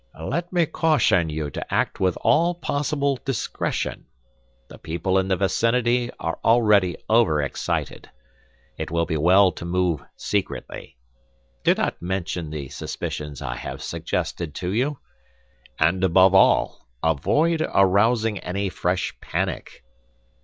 [0.19, 4.07] "Let me caution you to act with all possible discretion.
[4.67, 8.09] The people in the vicinity are already over excited.
[8.79, 10.97] It will be well to move secretly.
[11.63, 14.97] Do not mention the suspicions I have suggested to you.
[15.77, 19.83] And above all, avoid arousing any fresh panic."